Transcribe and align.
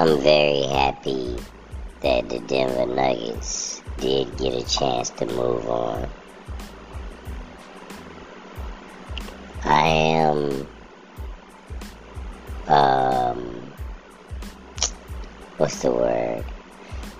I'm 0.00 0.18
very 0.18 0.62
happy 0.62 1.36
that 2.00 2.30
the 2.30 2.38
Denver 2.40 2.86
Nuggets 2.86 3.82
did 3.98 4.34
get 4.38 4.54
a 4.54 4.66
chance 4.66 5.10
to 5.10 5.26
move 5.26 5.68
on. 5.68 6.08
I 9.62 9.86
am 9.88 10.66
um 12.66 13.72
what's 15.58 15.82
the 15.82 15.90
word? 15.90 16.46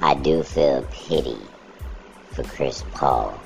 I 0.00 0.14
do 0.14 0.42
feel 0.42 0.82
pity 0.90 1.36
for 2.32 2.44
Chris 2.44 2.82
Paul 2.92 3.38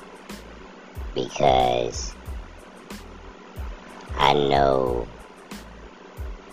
because 1.13 2.15
I 4.17 4.31
know 4.31 5.05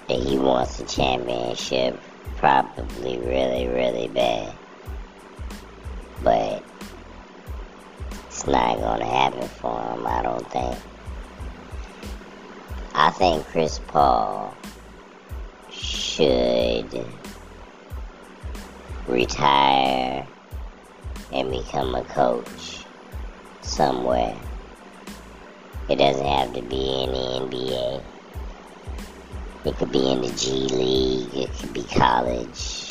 that 0.08 0.18
he 0.18 0.36
wants 0.36 0.80
a 0.80 0.84
championship 0.84 2.00
probably 2.42 3.18
really, 3.18 3.68
really 3.68 4.08
bad. 4.08 4.52
But 6.24 6.64
it's 8.26 8.48
not 8.48 8.98
to 8.98 9.04
happen 9.04 9.46
for 9.46 9.80
him, 9.80 10.04
I 10.04 10.22
don't 10.22 10.50
think. 10.50 10.76
I 12.96 13.10
think 13.10 13.46
Chris 13.46 13.78
Paul 13.86 14.52
should 15.70 17.06
retire 19.06 20.26
and 21.32 21.48
become 21.48 21.94
a 21.94 22.02
coach 22.02 22.84
somewhere. 23.60 24.36
It 25.88 25.94
doesn't 25.94 26.26
have 26.26 26.52
to 26.54 26.62
be 26.62 27.04
in 27.04 27.12
the 27.12 27.56
NBA. 27.56 28.02
It 29.64 29.76
could 29.76 29.92
be 29.92 30.10
in 30.10 30.22
the 30.22 30.30
G 30.32 30.50
League, 30.74 31.34
it 31.34 31.50
could 31.56 31.72
be 31.72 31.84
college, 31.84 32.90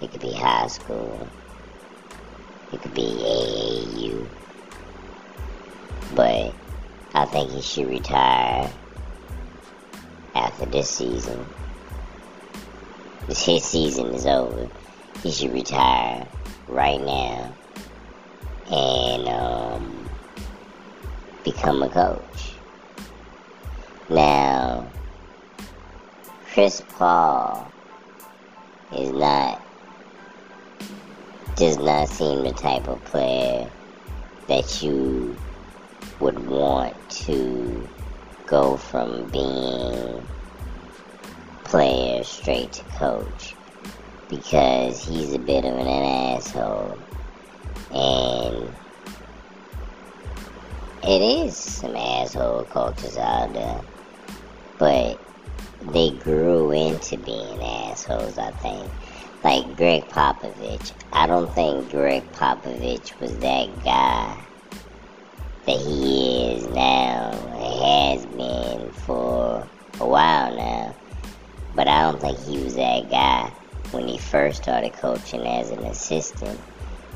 it 0.00 0.12
could 0.12 0.20
be 0.20 0.32
high 0.32 0.68
school, 0.68 1.26
it 2.72 2.80
could 2.80 2.94
be 2.94 3.02
AAU. 3.02 4.26
But 6.14 6.54
I 7.14 7.24
think 7.24 7.50
he 7.50 7.60
should 7.60 7.88
retire 7.88 8.70
after 10.34 10.66
this 10.66 10.90
season. 10.90 11.44
His 13.26 13.64
season 13.64 14.14
is 14.14 14.24
over. 14.24 14.68
He 15.22 15.32
should 15.32 15.52
retire 15.52 16.26
right 16.68 17.00
now 17.00 17.54
and 18.70 19.28
um, 19.28 20.08
become 21.44 21.82
a 21.82 21.88
coach. 21.88 22.52
Now, 24.08 24.90
Chris 26.52 26.82
Paul 26.98 27.66
is 28.94 29.10
not, 29.10 29.62
does 31.56 31.78
not 31.78 32.10
seem 32.10 32.42
the 32.42 32.52
type 32.52 32.86
of 32.88 33.02
player 33.06 33.70
that 34.48 34.82
you 34.82 35.34
would 36.20 36.46
want 36.46 36.94
to 37.08 37.88
go 38.46 38.76
from 38.76 39.30
being 39.30 40.26
player 41.64 42.22
straight 42.22 42.70
to 42.72 42.84
coach 42.98 43.54
because 44.28 45.02
he's 45.02 45.32
a 45.32 45.38
bit 45.38 45.64
of 45.64 45.72
an 45.72 45.88
asshole. 45.88 46.98
And 47.94 48.70
it 51.02 51.22
is 51.22 51.56
some 51.56 51.96
asshole 51.96 52.64
coaches 52.64 53.16
out 53.16 53.54
there 53.54 53.80
but 54.78 55.18
they 55.90 56.10
grew 56.10 56.70
into 56.70 57.18
being 57.18 57.62
assholes, 57.62 58.38
I 58.38 58.50
think. 58.52 58.90
Like 59.42 59.76
Gregg 59.76 60.04
Popovich. 60.04 60.92
I 61.12 61.26
don't 61.26 61.52
think 61.52 61.90
Gregg 61.90 62.30
Popovich 62.32 63.18
was 63.18 63.36
that 63.38 63.84
guy 63.84 64.36
that 65.66 65.80
he 65.80 66.52
is 66.52 66.66
now, 66.68 67.32
has 67.82 68.26
been 68.26 68.90
for 68.92 69.66
a 70.00 70.06
while 70.06 70.54
now. 70.56 70.94
But 71.74 71.88
I 71.88 72.02
don't 72.02 72.20
think 72.20 72.38
he 72.40 72.62
was 72.62 72.76
that 72.76 73.10
guy 73.10 73.52
when 73.90 74.06
he 74.06 74.18
first 74.18 74.62
started 74.62 74.92
coaching 74.92 75.46
as 75.46 75.70
an 75.70 75.80
assistant. 75.80 76.60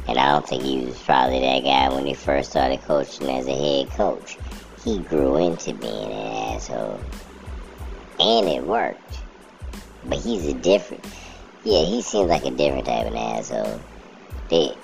And 0.08 0.18
I 0.18 0.32
don't 0.32 0.46
think 0.46 0.62
he 0.62 0.84
was 0.84 0.98
probably 1.00 1.40
that 1.40 1.64
guy 1.64 1.94
when 1.94 2.06
he 2.06 2.14
first 2.14 2.50
started 2.50 2.80
coaching 2.82 3.28
as 3.28 3.46
a 3.46 3.54
head 3.54 3.90
coach. 3.90 4.38
He 4.84 4.98
grew 4.98 5.36
into 5.36 5.74
being 5.74 6.12
an 6.12 6.54
asshole 6.54 7.00
and 8.20 8.48
it 8.48 8.64
worked. 8.64 9.18
But 10.04 10.18
he's 10.18 10.46
a 10.46 10.54
different. 10.54 11.04
Yeah, 11.64 11.84
he 11.84 12.02
seems 12.02 12.28
like 12.28 12.44
a 12.44 12.50
different 12.50 12.86
type 12.86 13.06
of 13.06 13.14
asshole. 13.14 13.80
The 14.48 14.76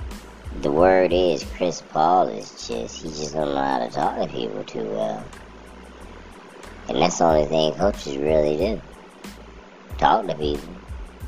the 0.60 0.70
word 0.70 1.12
is 1.12 1.44
Chris 1.56 1.81
Paul 1.81 2.28
is 2.28 2.69
just 2.69 3.03
he 3.03 3.09
just 3.09 3.34
don't 3.34 3.54
know 3.54 3.62
how 3.62 3.78
to 3.78 3.91
talk 3.91 4.16
to 4.19 4.26
people 4.26 4.65
too 4.65 4.84
well. 4.84 5.25
And 6.88 6.98
that's 6.98 7.19
the 7.19 7.25
only 7.25 7.47
thing 7.47 7.75
coaches 7.75 8.16
really 8.16 8.56
do. 8.56 8.82
Talk 9.99 10.26
to 10.26 10.34
people. 10.34 10.75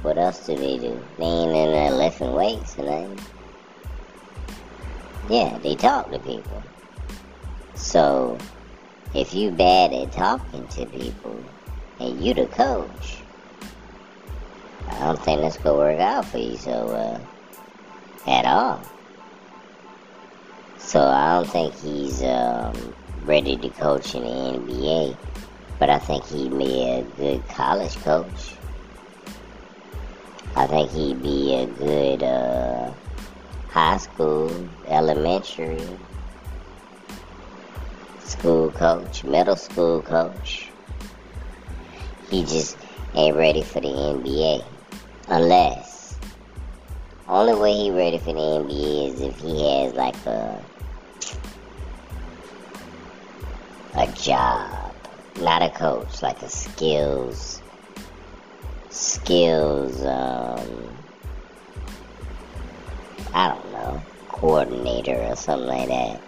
What 0.02 0.18
else 0.18 0.46
do 0.46 0.56
they 0.56 0.76
do? 0.76 1.00
They 1.16 1.24
ain't 1.24 1.56
in 1.56 1.72
there 1.72 1.90
lifting 1.92 2.32
weights 2.32 2.76
and 2.76 2.86
nothing. 2.86 3.18
Yeah, 5.30 5.58
they 5.62 5.74
talk 5.74 6.10
to 6.10 6.18
people. 6.18 6.62
So, 7.74 8.36
if 9.14 9.32
you 9.32 9.50
bad 9.50 9.92
at 9.94 10.12
talking 10.12 10.66
to 10.68 10.86
people, 10.86 11.42
and 12.00 12.20
you 12.20 12.34
the 12.34 12.46
coach. 12.46 13.18
I 14.88 14.98
don't 15.00 15.22
think 15.22 15.40
that's 15.40 15.56
gonna 15.56 15.76
work 15.76 16.00
out 16.00 16.24
for 16.24 16.38
you 16.38 16.56
so 16.56 16.70
uh, 16.70 17.20
at 18.30 18.44
all. 18.44 18.80
So 20.78 21.00
I 21.00 21.34
don't 21.34 21.50
think 21.50 21.74
he's 21.80 22.22
um, 22.22 22.94
ready 23.24 23.56
to 23.56 23.68
coach 23.70 24.14
in 24.14 24.22
the 24.22 24.28
NBA, 24.28 25.16
but 25.78 25.90
I 25.90 25.98
think 25.98 26.24
he'd 26.26 26.56
be 26.56 26.84
a 26.84 27.02
good 27.16 27.46
college 27.48 27.96
coach. 27.96 28.54
I 30.56 30.66
think 30.66 30.90
he'd 30.90 31.22
be 31.22 31.54
a 31.54 31.66
good 31.66 32.22
uh, 32.22 32.92
high 33.70 33.96
school, 33.96 34.52
elementary 34.86 35.84
school 38.20 38.70
coach, 38.70 39.24
middle 39.24 39.56
school 39.56 40.00
coach. 40.02 40.63
He 42.30 42.42
just 42.42 42.76
ain't 43.14 43.36
ready 43.36 43.62
for 43.62 43.80
the 43.80 43.88
NBA. 43.88 44.64
Unless, 45.28 46.18
only 47.28 47.54
way 47.54 47.72
he 47.74 47.90
ready 47.90 48.18
for 48.18 48.32
the 48.32 48.40
NBA 48.40 49.08
is 49.08 49.20
if 49.20 49.38
he 49.40 49.62
has 49.68 49.94
like 49.94 50.16
a 50.26 50.62
a 53.96 54.06
job, 54.12 54.92
not 55.40 55.62
a 55.62 55.70
coach, 55.70 56.22
like 56.22 56.42
a 56.42 56.48
skills 56.48 57.62
skills 58.94 60.04
um 60.04 60.88
I 63.32 63.48
don't 63.48 63.72
know, 63.72 64.00
coordinator 64.28 65.16
or 65.16 65.34
something 65.34 65.66
like 65.66 65.88
that. 65.88 66.20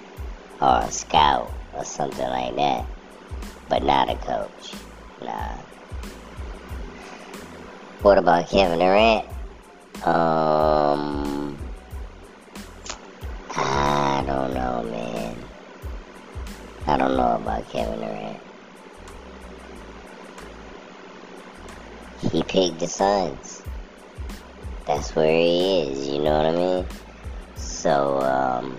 Or 0.60 0.88
a 0.88 0.90
scout 0.90 1.52
or 1.74 1.84
something 1.84 2.26
like 2.26 2.56
that. 2.56 2.84
But 3.68 3.84
not 3.84 4.10
a 4.10 4.16
coach. 4.16 4.72
Nah. 5.22 5.56
What 8.02 8.18
about 8.18 8.48
Kevin 8.48 8.78
Durant? 8.78 9.24
Um, 10.04 11.58
I 13.56 14.22
don't 14.26 14.54
know, 14.54 14.82
man. 14.84 15.36
I 16.86 16.96
don't 16.96 17.16
know 17.16 17.36
about 17.36 17.68
Kevin 17.70 17.98
Durant. 17.98 18.38
He 22.30 22.42
picked 22.42 22.78
the 22.78 22.86
Suns. 22.86 23.62
That's 24.86 25.16
where 25.16 25.26
he 25.26 25.80
is, 25.80 26.06
you 26.06 26.20
know 26.20 26.36
what 26.36 26.46
I 26.46 26.52
mean? 26.52 26.86
So, 27.56 28.20
um, 28.20 28.78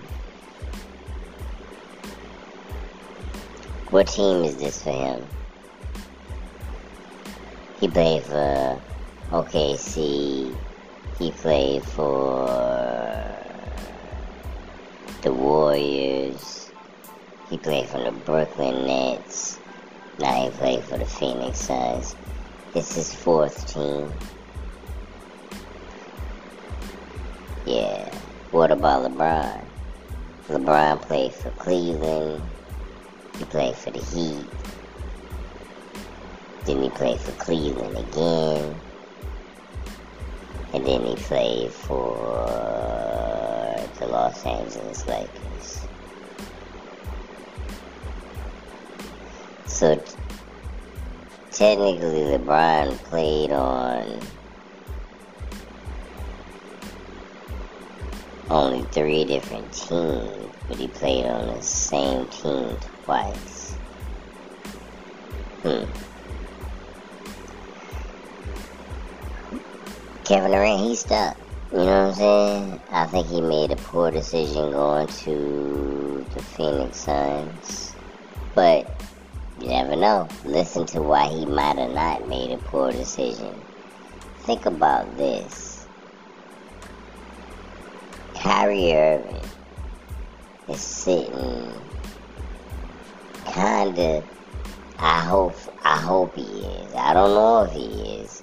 what 3.90 4.06
team 4.06 4.44
is 4.44 4.56
this 4.56 4.82
for 4.82 4.92
him? 4.92 5.26
He 7.80 7.88
played 7.88 8.22
for 8.22 8.80
OKC. 9.30 10.56
He 11.18 11.30
played 11.32 11.82
for 11.82 12.46
the 15.22 15.32
Warriors. 15.32 16.70
He 17.50 17.58
played 17.58 17.88
for 17.88 18.02
the 18.02 18.12
Brooklyn 18.12 18.86
Nets. 18.86 19.58
Now 20.18 20.44
he 20.44 20.50
played 20.50 20.82
for 20.84 20.96
the 20.96 21.04
Phoenix 21.04 21.60
Suns. 21.60 22.16
This 22.72 22.96
is 22.96 23.14
fourth 23.14 23.66
team. 23.72 24.10
Yeah. 27.66 28.08
What 28.50 28.70
about 28.70 29.10
LeBron? 29.10 29.62
LeBron 30.48 31.02
played 31.02 31.34
for 31.34 31.50
Cleveland. 31.50 32.42
He 33.38 33.44
played 33.44 33.76
for 33.76 33.90
the 33.90 33.98
Heat. 33.98 34.46
Then 36.64 36.82
he 36.82 36.88
played 36.88 37.20
for 37.20 37.32
Cleveland 37.32 37.98
again. 37.98 38.74
And 40.72 40.86
then 40.86 41.04
he 41.04 41.14
played 41.16 41.70
for 41.70 42.16
the 43.98 44.06
Los 44.06 44.44
Angeles 44.44 45.06
Lakers. 45.06 45.80
So 49.66 50.02
technically, 51.50 52.20
LeBron 52.20 52.96
played 53.04 53.52
on 53.52 54.20
only 58.50 58.82
three 58.92 59.24
different 59.24 59.72
teams, 59.72 60.52
but 60.68 60.76
he 60.76 60.88
played 60.88 61.26
on 61.26 61.46
the 61.48 61.62
same 61.62 62.26
team 62.26 62.76
twice. 63.04 63.72
Hmm. 65.62 65.84
Kevin 70.28 70.50
Durant, 70.50 70.80
he 70.80 70.94
stuck. 70.94 71.38
You 71.72 71.78
know 71.78 71.84
what 71.84 72.08
I'm 72.08 72.14
saying? 72.14 72.80
I 72.90 73.06
think 73.06 73.28
he 73.28 73.40
made 73.40 73.70
a 73.70 73.76
poor 73.76 74.10
decision 74.10 74.72
going 74.72 75.06
to 75.06 76.26
the 76.34 76.42
Phoenix 76.42 76.98
Suns. 76.98 77.94
But 78.54 79.02
you 79.58 79.68
never 79.68 79.96
know. 79.96 80.28
Listen 80.44 80.84
to 80.88 81.00
why 81.00 81.28
he 81.28 81.46
might 81.46 81.78
have 81.78 81.92
not 81.92 82.28
made 82.28 82.50
a 82.50 82.58
poor 82.58 82.92
decision. 82.92 83.54
Think 84.40 84.66
about 84.66 85.16
this. 85.16 85.86
Kyrie 88.34 88.92
Irving 88.92 89.40
is 90.68 90.80
sitting 90.82 91.72
kinda 93.46 94.22
I 94.98 95.20
hope 95.20 95.54
I 95.84 95.96
hope 95.96 96.34
he 96.34 96.42
is. 96.42 96.94
I 96.94 97.14
don't 97.14 97.30
know 97.30 97.62
if 97.62 97.72
he 97.72 98.20
is. 98.20 98.42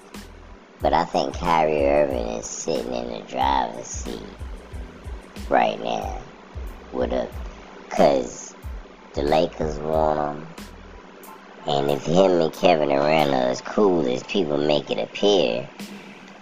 But 0.80 0.92
I 0.92 1.04
think 1.04 1.34
Kyrie 1.34 1.86
Irving 1.86 2.28
is 2.28 2.46
sitting 2.46 2.92
in 2.92 3.08
the 3.10 3.20
driver's 3.28 3.86
seat 3.86 4.20
right 5.48 5.82
now 5.82 6.20
with 6.92 7.12
a 7.12 7.28
cause 7.88 8.54
the 9.14 9.22
Lakers 9.22 9.78
want 9.78 10.38
him. 10.38 10.46
And 11.66 11.90
if 11.90 12.04
him 12.04 12.40
and 12.40 12.52
Kevin 12.52 12.90
Durant 12.90 13.32
are 13.32 13.48
as 13.48 13.60
cool 13.62 14.06
as 14.06 14.22
people 14.24 14.58
make 14.58 14.90
it 14.90 14.98
appear, 14.98 15.68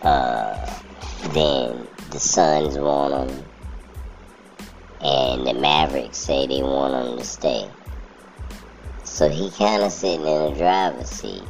uh, 0.02 0.80
then 1.30 1.86
the 2.10 2.18
Suns 2.18 2.76
want 2.76 3.30
him, 3.30 3.44
and 5.00 5.46
the 5.46 5.54
Mavericks 5.54 6.18
say 6.18 6.46
they 6.46 6.62
want 6.62 7.08
him 7.08 7.18
to 7.18 7.24
stay. 7.24 7.70
So 9.04 9.28
he 9.28 9.50
kind 9.50 9.82
of 9.82 9.92
sitting 9.92 10.26
in 10.26 10.52
the 10.52 10.58
driver's 10.58 11.08
seat. 11.08 11.42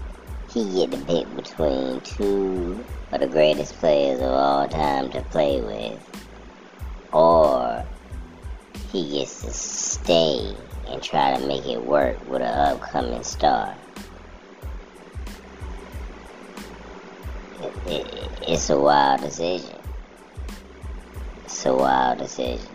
To 0.55 0.87
pick 1.09 1.35
between 1.35 2.01
two 2.03 2.85
of 3.11 3.19
the 3.19 3.27
greatest 3.27 3.75
players 3.81 4.21
of 4.21 4.31
all 4.31 4.69
time 4.69 5.11
to 5.11 5.21
play 5.23 5.61
with, 5.61 5.99
or 7.13 7.85
he 8.93 9.19
gets 9.19 9.43
to 9.43 9.51
stay 9.51 10.55
and 10.87 11.03
try 11.03 11.37
to 11.37 11.45
make 11.45 11.67
it 11.67 11.85
work 11.85 12.17
with 12.29 12.43
an 12.43 12.57
upcoming 12.57 13.25
star. 13.25 13.75
It, 17.61 17.75
it, 17.89 18.31
it's 18.47 18.71
a 18.71 18.79
wild 18.79 19.23
decision. 19.23 19.77
It's 21.47 21.67
a 21.67 21.75
wild 21.75 22.19
decision. 22.19 22.69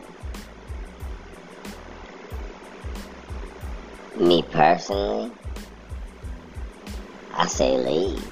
Me 4.17 4.41
personally, 4.51 5.31
I 7.33 7.47
say 7.47 7.77
leave. 7.77 8.31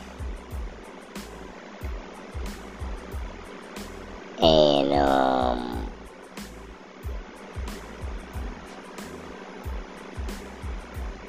And, 4.42 4.94
um, 4.94 5.88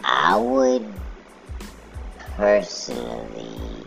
I 0.05 0.37
would 0.37 0.87
personally 2.37 3.87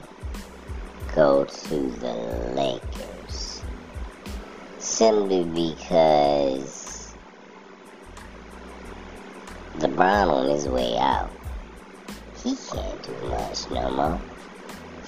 go 1.14 1.46
to 1.46 1.76
the 1.92 2.14
Lakers 2.56 3.62
simply 4.80 5.44
because 5.44 7.14
LeBron 9.78 10.30
on 10.30 10.50
his 10.50 10.68
way 10.68 10.98
out. 10.98 11.30
He 12.44 12.56
can't 12.56 12.91
no 13.74 13.90
more. 13.92 14.22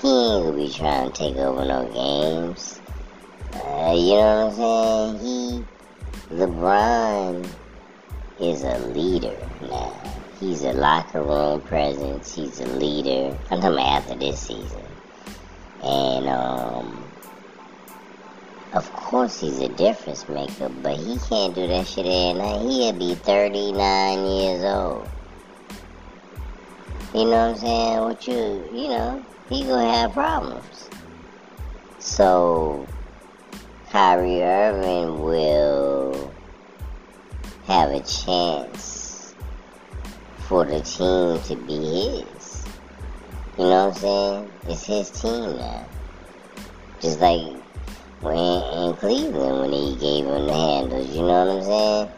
He 0.01 0.07
ain't 0.07 0.45
gonna 0.45 0.57
be 0.57 0.69
trying 0.69 1.12
to 1.12 1.18
take 1.18 1.36
over 1.38 1.65
no 1.65 1.86
games. 1.86 2.80
Uh, 3.54 3.94
you 3.95 4.15
know 4.15 4.48
what 4.48 4.60
I'm 4.60 5.19
saying? 5.19 5.65
He, 6.30 6.36
LeBron, 6.36 7.48
is 8.39 8.63
a 8.63 8.77
leader 8.80 9.36
now. 9.62 9.94
He's 10.39 10.63
a 10.63 10.74
locker 10.74 11.21
room 11.21 11.62
presence. 11.62 12.36
He's 12.36 12.60
a 12.60 12.65
leader. 12.65 13.38
I'm 13.51 13.62
talking 13.62 13.77
about 13.77 14.04
after 14.04 14.15
this 14.15 14.39
season. 14.39 14.83
And 15.83 16.27
um, 16.27 17.04
of 18.74 18.92
course 18.94 19.39
he's 19.39 19.59
a 19.59 19.69
difference 19.69 20.27
maker, 20.27 20.69
but 20.69 20.98
he 20.98 21.18
can't 21.30 21.54
do 21.54 21.68
that 21.68 21.88
shit 21.88 22.06
every 22.06 22.39
night. 22.39 22.62
He'll 22.62 22.94
be 22.94 23.16
39 23.16 24.25
years 24.25 24.63
old. 24.63 25.07
You 27.13 27.25
know 27.25 27.30
what 27.30 27.50
I'm 27.50 27.57
saying? 27.57 28.00
What 28.00 28.27
you, 28.27 28.69
you 28.74 28.88
know, 28.88 29.24
he 29.48 29.63
gonna 29.63 29.92
have 29.92 30.13
problems. 30.13 30.89
So 32.00 32.88
Kyrie 33.92 34.42
Irving 34.42 35.21
will 35.21 36.33
have 37.65 37.92
a 37.92 38.00
chance 38.00 39.36
for 40.39 40.65
the 40.65 40.81
team 40.81 41.39
to 41.44 41.56
be 41.68 41.75
his. 41.75 42.65
You 43.59 43.66
know 43.66 43.89
what 43.89 43.94
I'm 43.95 44.01
saying? 44.01 44.51
It's 44.68 44.83
his 44.83 45.09
team 45.12 45.57
now. 45.57 45.86
Just 47.00 47.19
like 47.19 47.62
when 48.21 48.36
in 48.38 48.95
Cleveland 48.95 49.62
when 49.62 49.71
he 49.71 49.95
gave 49.98 50.25
him 50.25 50.48
the 50.48 50.54
handles, 50.54 51.16
you 51.16 51.21
know 51.21 51.45
what 51.45 51.57
I'm 51.57 51.63
saying? 51.63 52.12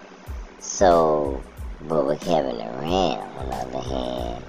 So, 0.60 1.44
but 1.82 2.06
with 2.06 2.22
Kevin 2.22 2.56
Durant, 2.56 3.22
on 3.38 3.50
the 3.50 3.56
other 3.56 3.90
hand, 3.90 4.44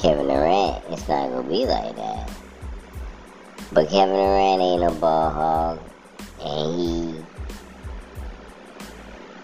Kevin 0.00 0.28
Durant, 0.28 0.84
it's 0.90 1.08
not 1.08 1.28
gonna 1.30 1.42
be 1.42 1.66
like 1.66 1.96
that. 1.96 2.30
But 3.72 3.88
Kevin 3.88 4.14
Durant 4.14 4.62
ain't 4.62 4.84
a 4.84 4.94
ball 4.94 5.30
hog, 5.30 5.80
and 6.40 6.80
he 6.80 7.24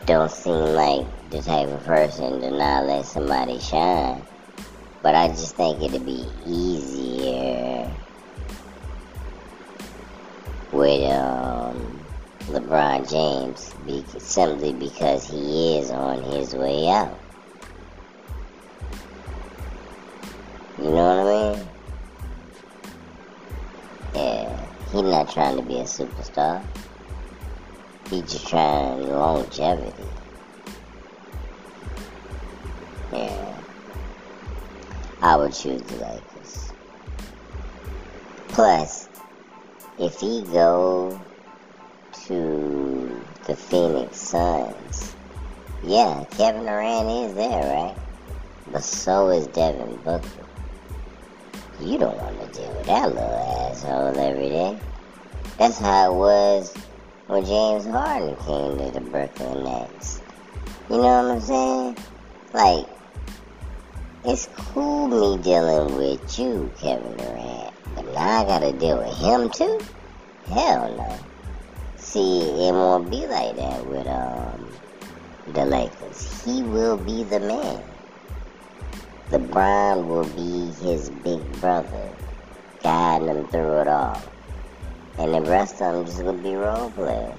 don't 0.06 0.30
seem 0.30 0.54
like 0.54 1.06
the 1.30 1.42
type 1.42 1.68
of 1.68 1.82
person 1.84 2.40
to 2.40 2.50
not 2.52 2.87
let 2.87 3.04
somebody 3.04 3.58
shine. 3.58 4.23
But 5.02 5.16
I 5.16 5.26
just 5.26 5.56
think 5.56 5.82
it'd 5.82 6.06
be 6.06 6.25
easier 6.46 7.90
with 10.70 11.11
um, 11.11 12.00
LeBron 12.42 13.11
James 13.11 13.75
simply 14.23 14.73
because 14.73 15.28
he 15.28 15.78
is 15.78 15.90
on 15.90 16.23
his 16.23 16.54
way 16.54 16.88
out. 16.88 17.18
You 20.85 20.91
know 20.91 20.97
what 20.97 21.33
I 21.33 21.57
mean? 21.57 21.69
Yeah, 24.14 24.67
he's 24.93 25.03
not 25.03 25.33
trying 25.33 25.57
to 25.57 25.62
be 25.62 25.79
a 25.79 25.85
superstar. 25.85 26.62
He's 28.11 28.31
just 28.31 28.47
trying 28.47 29.09
longevity. 29.09 30.05
Yeah. 33.11 33.57
I 35.23 35.37
would 35.37 35.55
choose 35.55 35.81
the 35.81 35.97
Lakers. 35.97 36.73
Plus, 38.49 39.09
if 39.99 40.21
he 40.21 40.43
go 40.53 41.19
to 42.26 43.25
the 43.47 43.57
Phoenix 43.57 44.19
Suns, 44.19 45.14
yeah, 45.83 46.26
Kevin 46.33 46.67
Durant 46.67 47.09
is 47.09 47.35
there, 47.37 47.75
right? 47.75 47.97
But 48.71 48.85
so 48.85 49.31
is 49.31 49.47
Devin 49.47 49.97
Booker. 50.05 50.43
You 51.81 51.99
don't 51.99 52.16
want 52.16 52.40
to 52.40 52.61
deal 52.61 52.73
with 52.73 52.87
that 52.87 53.09
little 53.09 53.71
asshole 53.71 54.19
every 54.19 54.49
day. 54.49 54.78
That's 55.59 55.78
how 55.78 56.12
it 56.12 56.16
was 56.16 56.75
when 57.26 57.45
James 57.45 57.85
Harden 57.85 58.37
came 58.37 58.78
to 58.78 58.90
the 58.93 59.00
Brooklyn 59.00 59.64
Nets. 59.64 60.21
You 60.88 60.97
know 60.97 61.02
what 61.02 61.35
I'm 61.37 61.40
saying? 61.40 61.97
Like, 62.52 62.87
it's 64.25 64.49
cool 64.57 65.09
me 65.09 65.43
dealing 65.43 65.97
with 65.97 66.38
you, 66.38 66.71
Kevin 66.81 67.16
Durant, 67.16 67.75
but 67.95 68.07
now 68.14 68.43
I 68.43 68.45
gotta 68.45 68.73
deal 68.73 68.99
with 68.99 69.16
him 69.16 69.50
too? 69.50 69.81
Hell 70.47 70.95
no. 70.97 71.19
See, 71.97 72.40
it 72.40 72.73
won't 72.73 73.11
be 73.11 73.26
like 73.26 73.57
that 73.57 73.87
with 73.87 74.07
um 74.07 74.69
the 75.52 75.64
Lakers. 75.64 76.45
He 76.45 76.62
will 76.62 76.97
be 76.97 77.25
the 77.25 77.40
man. 77.40 77.83
LeBron 79.31 80.07
will 80.07 80.25
be 80.25 80.73
his 80.85 81.11
big 81.11 81.40
brother, 81.61 82.11
guiding 82.83 83.28
him 83.28 83.47
through 83.49 83.81
it 83.81 83.88
all. 83.88 84.21
And 85.19 85.33
the 85.33 85.43
rest 85.43 85.81
of 85.81 85.95
them 85.95 86.04
just 86.04 86.19
gonna 86.19 86.35
be 86.35 86.54
role 86.54 86.90
players. 86.90 87.35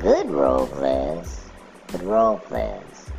Good 0.00 0.30
role 0.30 0.66
players, 0.66 1.40
but 1.88 2.02
role 2.02 2.38
players. 2.38 3.10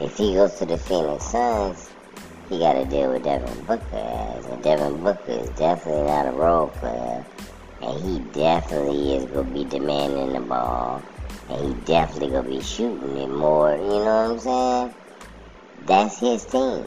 If 0.00 0.16
he 0.16 0.34
goes 0.34 0.54
to 0.54 0.66
the 0.66 0.78
Phoenix 0.78 1.26
Suns, 1.26 1.90
he 2.48 2.58
got 2.58 2.74
to 2.74 2.84
deal 2.84 3.12
with 3.12 3.24
Devin 3.24 3.64
Booker 3.64 3.84
as. 3.92 4.44
And 4.46 4.62
Devin 4.62 5.02
Booker 5.02 5.32
is 5.32 5.48
definitely 5.50 6.02
not 6.02 6.26
a 6.26 6.32
role 6.32 6.68
player. 6.68 7.24
And 7.80 8.00
he 8.00 8.18
definitely 8.32 9.14
is 9.14 9.30
to 9.32 9.42
be 9.44 9.64
demanding 9.64 10.32
the 10.32 10.40
ball. 10.40 11.02
And 11.48 11.68
he 11.68 11.74
definitely 11.84 12.30
to 12.30 12.42
be 12.42 12.60
shooting 12.60 13.16
it 13.16 13.28
more. 13.28 13.76
You 13.76 13.82
know 13.82 14.28
what 14.28 14.32
I'm 14.32 14.38
saying? 14.38 14.94
That's 15.86 16.18
his 16.20 16.44
team. 16.44 16.84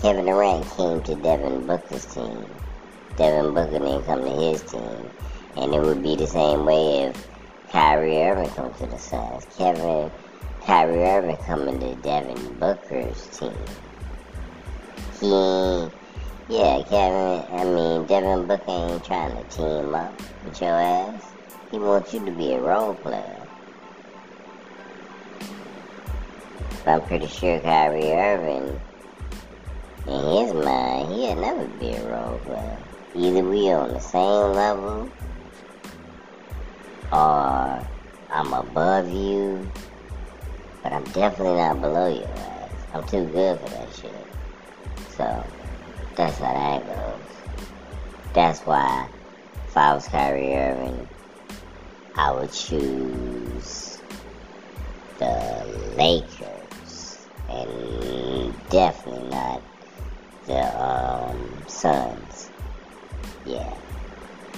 Kevin 0.00 0.26
Durant 0.26 0.68
came 0.76 1.02
to 1.02 1.14
Devin 1.14 1.66
Booker's 1.66 2.04
team. 2.06 2.44
Devin 3.16 3.54
Booker 3.54 3.78
didn't 3.78 4.04
come 4.04 4.22
to 4.22 4.30
his 4.30 4.62
team. 4.62 5.10
And 5.56 5.74
it 5.74 5.80
would 5.80 6.02
be 6.02 6.16
the 6.16 6.26
same 6.26 6.66
way 6.66 7.04
if 7.04 7.28
Kyrie 7.70 8.22
Irving 8.22 8.50
comes 8.50 8.76
to 8.78 8.86
the 8.86 8.98
Suns. 8.98 9.46
Kevin 9.56 10.10
Kyrie 10.66 11.02
Irving 11.04 11.36
coming 11.38 11.80
to 11.80 11.94
Devin 11.96 12.54
Booker's 12.58 13.26
team. 13.38 13.52
He 15.20 15.88
yeah, 16.48 16.82
Kevin, 16.82 17.46
I 17.50 17.64
mean, 17.64 18.04
Devin 18.06 18.46
Booker 18.46 18.64
ain't 18.68 19.04
trying 19.04 19.36
to 19.36 19.44
team 19.44 19.94
up 19.94 20.20
with 20.44 20.60
your 20.60 20.70
ass. 20.70 21.24
He 21.70 21.78
wants 21.78 22.12
you 22.12 22.24
to 22.26 22.32
be 22.32 22.52
a 22.52 22.60
role 22.60 22.94
player. 22.94 23.41
I'm 26.84 27.00
pretty 27.02 27.28
sure 27.28 27.60
Kyrie 27.60 28.12
Irving, 28.12 28.80
in 30.06 30.46
his 30.46 30.52
mind, 30.52 31.12
he'll 31.12 31.36
never 31.36 31.66
be 31.78 31.92
a 31.92 32.08
role 32.08 32.38
player. 32.38 32.78
Either 33.14 33.44
we 33.44 33.70
on 33.72 33.90
the 33.90 34.00
same 34.00 34.52
level, 34.52 35.08
or 37.12 37.86
I'm 38.30 38.52
above 38.52 39.08
you, 39.08 39.70
but 40.82 40.92
I'm 40.92 41.04
definitely 41.04 41.58
not 41.58 41.80
below 41.80 42.08
your 42.08 42.26
ass. 42.26 42.70
I'm 42.94 43.06
too 43.06 43.26
good 43.26 43.60
for 43.60 43.68
that 43.68 43.94
shit. 43.94 44.26
So, 45.10 45.44
that's 46.16 46.38
how 46.38 46.52
that 46.52 46.86
goes. 46.86 47.20
That's 48.32 48.60
why 48.60 49.08
if 49.68 49.76
I 49.76 49.94
was 49.94 50.08
Kyrie 50.08 50.54
Irving, 50.54 51.08
I 52.16 52.32
would 52.32 52.52
choose 52.52 54.02
the 55.18 55.94
Lakers 55.96 56.51
and 57.52 58.68
definitely 58.70 59.28
not 59.28 59.62
the 60.46 60.82
um, 60.82 61.62
Suns. 61.66 62.50
Yeah, 63.46 63.74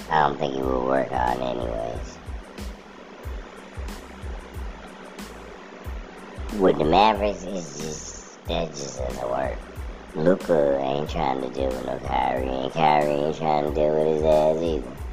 I 0.09 0.27
don't 0.27 0.37
think 0.37 0.55
it 0.55 0.63
would 0.63 0.85
work 0.85 1.11
out 1.11 1.39
anyways. 1.39 2.17
With 6.59 6.77
the 6.77 6.85
Mavericks, 6.85 7.43
it's 7.43 7.79
just 7.79 8.45
that 8.47 8.69
just 8.69 8.99
doesn't 8.99 9.29
work. 9.29 9.57
Luka 10.15 10.79
ain't 10.79 11.09
trying 11.09 11.41
to 11.41 11.49
deal 11.49 11.67
with 11.67 11.85
no 11.85 11.99
Kyrie, 12.07 12.47
and 12.47 12.71
Kyrie 12.71 13.11
ain't 13.11 13.35
trying 13.35 13.65
to 13.65 13.73
deal 13.73 13.93
with 13.93 14.07
his 14.07 14.23
ass 14.23 14.63
either. 14.63 15.04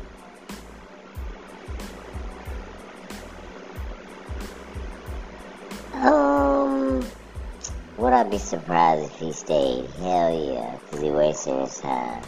Be 8.33 8.39
surprised 8.39 9.05
if 9.05 9.19
he 9.19 9.31
stayed? 9.31 9.91
Hell 9.99 10.33
yeah, 10.33 10.79
because 10.79 11.03
he 11.03 11.11
wasting 11.11 11.61
his 11.61 11.79
time. 11.79 12.23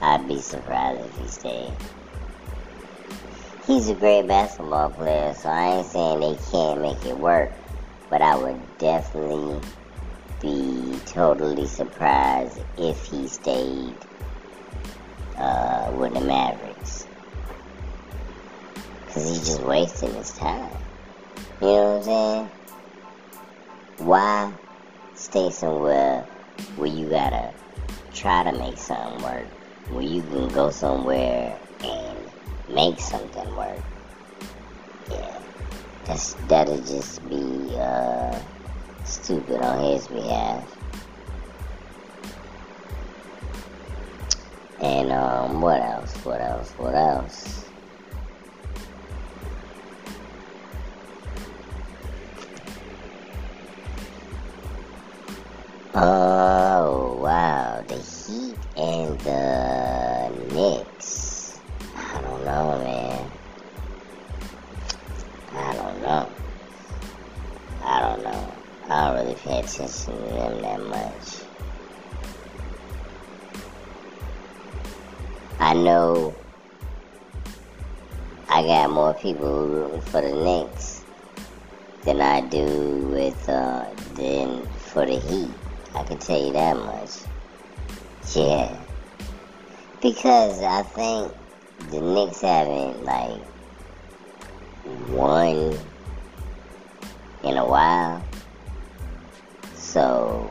I'd 0.00 0.26
be 0.26 0.40
surprised 0.40 1.02
if 1.02 1.18
he 1.18 1.28
stayed. 1.28 1.72
He's 3.66 3.90
a 3.90 3.94
great 3.94 4.26
basketball 4.26 4.88
player, 4.88 5.34
so 5.34 5.50
I 5.50 5.76
ain't 5.76 5.86
saying 5.86 6.20
they 6.20 6.38
can't 6.50 6.80
make 6.80 7.04
it 7.04 7.18
work, 7.18 7.52
but 8.08 8.22
I 8.22 8.38
would 8.38 8.78
definitely 8.78 9.60
be 10.40 10.98
totally 11.04 11.66
surprised 11.66 12.58
if 12.78 13.04
he 13.04 13.28
stayed 13.28 13.96
uh, 15.36 15.92
with 15.94 16.14
the 16.14 16.22
Mavericks. 16.22 17.06
Because 19.04 19.28
he's 19.28 19.44
just 19.44 19.62
wasting 19.62 20.14
his 20.14 20.32
time. 20.38 20.70
You 21.60 21.66
know 21.66 21.84
what 21.84 21.96
I'm 21.98 22.02
saying? 22.04 22.50
Why 23.98 24.52
stay 25.28 25.50
somewhere 25.50 26.22
where 26.76 26.88
you 26.88 27.06
gotta 27.08 27.52
try 28.14 28.42
to 28.44 28.52
make 28.58 28.78
something 28.78 29.22
work? 29.22 29.46
Where 29.90 30.02
you 30.02 30.22
can 30.22 30.48
go 30.48 30.70
somewhere 30.70 31.58
and 31.84 32.18
make 32.70 32.98
something 32.98 33.54
work? 33.54 33.78
Yeah. 35.10 35.38
That's, 36.06 36.32
that'll 36.48 36.78
just 36.78 37.28
be, 37.28 37.76
uh, 37.76 38.38
stupid 39.04 39.60
on 39.60 39.92
his 39.92 40.08
behalf. 40.08 40.76
And 44.80 45.12
um, 45.12 45.60
what 45.60 45.82
else? 45.82 46.14
What 46.24 46.40
else? 46.40 46.70
What 46.78 46.94
else? 46.94 47.67
Oh 55.94 57.18
wow, 57.22 57.82
the 57.88 57.96
Heat 57.96 58.58
and 58.76 59.18
the 59.20 60.30
Knicks. 60.52 61.58
I 61.96 62.20
don't 62.20 62.44
know, 62.44 62.78
man. 62.78 63.30
I 65.54 65.72
don't 65.72 66.02
know. 66.02 66.28
I 67.82 68.00
don't 68.00 68.22
know. 68.22 68.52
I 68.90 69.06
don't 69.06 69.24
really 69.24 69.34
pay 69.36 69.60
attention 69.60 69.88
to 69.88 70.10
them 70.12 70.60
that 70.60 70.80
much. 70.88 71.42
I 75.58 75.72
know 75.72 76.34
I 78.50 78.62
got 78.62 78.90
more 78.90 79.14
people 79.14 79.66
rooting 79.66 80.02
for 80.02 80.20
the 80.20 80.34
Knicks 80.34 81.02
than 82.02 82.20
I 82.20 82.42
do 82.42 83.08
with 83.10 83.48
uh, 83.48 83.86
than 84.14 84.66
for 84.66 85.06
the 85.06 85.18
Heat. 85.18 85.48
I 85.94 86.02
can 86.04 86.18
tell 86.18 86.40
you 86.40 86.52
that 86.52 86.76
much. 86.76 87.10
Yeah, 88.34 88.76
because 90.02 90.62
I 90.62 90.82
think 90.82 91.32
the 91.90 92.00
Knicks 92.00 92.40
haven't 92.42 93.04
like 93.04 93.40
won 95.08 95.78
in 97.44 97.56
a 97.56 97.66
while. 97.66 98.22
So 99.74 100.50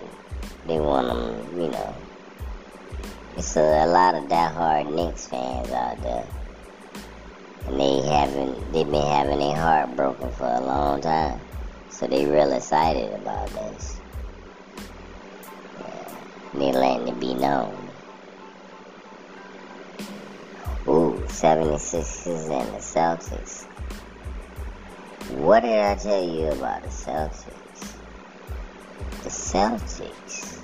they 0.65 0.79
want 0.79 1.07
them, 1.07 1.61
you 1.61 1.69
know. 1.69 1.95
It's 3.37 3.55
a, 3.55 3.85
a 3.85 3.87
lot 3.87 4.15
of 4.15 4.23
diehard 4.23 4.91
Knicks 4.93 5.27
fans 5.27 5.69
out 5.71 6.01
there. 6.01 6.25
And 7.67 7.79
they 7.79 8.01
haven't, 8.07 8.71
they've 8.71 8.89
been 8.89 9.05
having 9.05 9.39
their 9.39 9.55
heart 9.55 9.95
broken 9.95 10.31
for 10.31 10.45
a 10.45 10.61
long 10.61 11.01
time. 11.01 11.39
So 11.89 12.07
they 12.07 12.25
real 12.25 12.51
excited 12.53 13.13
about 13.13 13.49
this. 13.49 13.96
They 16.57 16.71
letting 16.71 17.07
it 17.07 17.19
be 17.19 17.33
known. 17.33 17.75
Ooh, 20.87 21.21
76ers 21.27 22.49
and 22.49 22.73
the 22.73 22.79
Celtics. 22.79 23.65
What 25.37 25.61
did 25.61 25.79
I 25.79 25.95
tell 25.95 26.23
you 26.23 26.47
about 26.47 26.83
the 26.83 26.89
Celtics? 26.89 27.57
the 29.27 29.33
Celtics. 29.33 30.59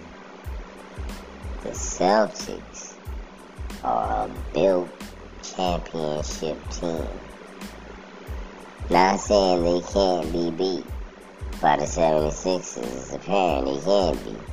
The 1.63 1.69
Celtics 1.69 2.93
are 3.83 4.27
a 4.27 4.53
built 4.53 4.89
championship 5.41 6.57
team. 6.69 7.07
Not 8.89 9.19
saying 9.19 9.63
they 9.65 9.81
can't 9.81 10.31
be 10.31 10.51
beat 10.51 10.85
by 11.61 11.75
the 11.75 11.83
76ers. 11.83 12.77
It's 12.77 13.13
apparent 13.13 13.65
they 13.65 13.81
can 13.81 14.15
be. 14.23 14.52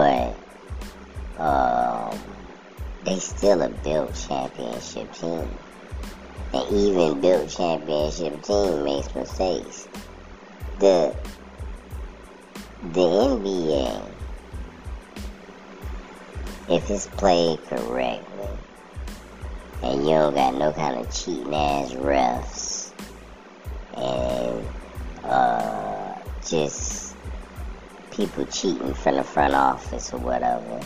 But 0.00 0.34
um, 1.38 2.18
they 3.04 3.18
still 3.18 3.60
a 3.60 3.68
built 3.68 4.14
championship 4.14 5.12
team. 5.12 5.46
And 6.54 6.72
even 6.72 7.20
built 7.20 7.50
championship 7.50 8.42
team 8.42 8.84
makes 8.84 9.14
mistakes. 9.14 9.88
The 10.78 11.14
the 12.94 13.00
NBA, 13.00 14.10
if 16.70 16.90
it's 16.90 17.06
played 17.08 17.62
correctly, 17.66 18.48
and 19.82 20.02
you 20.02 20.08
don't 20.08 20.34
got 20.34 20.54
no 20.54 20.72
kind 20.72 20.98
of 20.98 21.14
cheating 21.14 21.54
ass 21.54 21.92
refs, 21.92 22.90
and 23.98 24.66
uh, 25.24 26.14
just 26.46 27.09
people 28.10 28.44
cheating 28.46 28.94
from 28.94 29.16
the 29.16 29.24
front 29.24 29.54
office 29.54 30.12
or 30.12 30.18
whatever, 30.18 30.80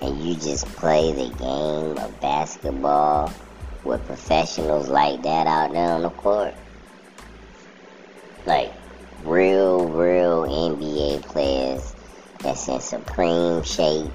and 0.00 0.22
you 0.22 0.34
just 0.34 0.66
play 0.76 1.12
the 1.12 1.34
game 1.36 1.98
of 1.98 2.20
basketball 2.20 3.32
with 3.84 4.04
professionals 4.06 4.88
like 4.88 5.22
that 5.22 5.46
out 5.46 5.72
there 5.72 5.90
on 5.90 6.02
the 6.02 6.10
court. 6.10 6.54
Like 8.46 8.72
real, 9.24 9.88
real 9.88 10.42
NBA 10.42 11.22
players 11.22 11.94
that's 12.40 12.68
in 12.68 12.80
supreme 12.80 13.62
shape, 13.62 14.10